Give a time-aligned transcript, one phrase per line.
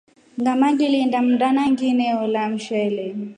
[0.39, 3.05] Ngama ngilinda mndana nginola mshele.